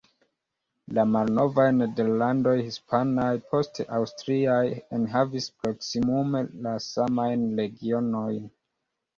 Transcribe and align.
La 0.97 1.03
malnovaj 1.15 1.65
Nederlandoj 1.79 2.53
hispanaj, 2.69 3.27
poste 3.51 3.87
aŭstriaj 3.99 4.63
enhavis 4.99 5.51
proksimume 5.61 6.45
la 6.69 6.75
samajn 6.89 7.45
regionojn. 7.63 8.43